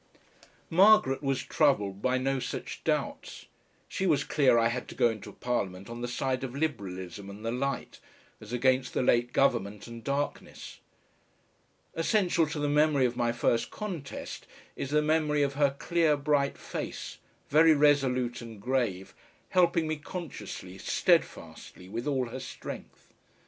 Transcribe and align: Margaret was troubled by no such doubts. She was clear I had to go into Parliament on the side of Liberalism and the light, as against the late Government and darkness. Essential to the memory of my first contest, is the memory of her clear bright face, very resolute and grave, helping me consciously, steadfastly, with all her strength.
Margaret 0.71 1.21
was 1.21 1.43
troubled 1.43 2.01
by 2.01 2.17
no 2.17 2.39
such 2.39 2.83
doubts. 2.83 3.45
She 3.87 4.07
was 4.07 4.23
clear 4.23 4.57
I 4.57 4.69
had 4.69 4.87
to 4.87 4.95
go 4.95 5.09
into 5.09 5.31
Parliament 5.31 5.91
on 5.91 6.01
the 6.01 6.07
side 6.07 6.43
of 6.43 6.55
Liberalism 6.55 7.29
and 7.29 7.45
the 7.45 7.51
light, 7.51 7.99
as 8.39 8.51
against 8.51 8.95
the 8.95 9.03
late 9.03 9.31
Government 9.31 9.85
and 9.85 10.03
darkness. 10.03 10.79
Essential 11.93 12.47
to 12.47 12.57
the 12.57 12.67
memory 12.67 13.05
of 13.05 13.15
my 13.15 13.31
first 13.31 13.69
contest, 13.69 14.47
is 14.75 14.89
the 14.89 15.03
memory 15.03 15.43
of 15.43 15.53
her 15.53 15.69
clear 15.77 16.17
bright 16.17 16.57
face, 16.57 17.19
very 17.51 17.75
resolute 17.75 18.41
and 18.41 18.59
grave, 18.59 19.13
helping 19.49 19.87
me 19.87 19.97
consciously, 19.97 20.79
steadfastly, 20.79 21.87
with 21.87 22.07
all 22.07 22.29
her 22.29 22.39
strength. 22.39 23.13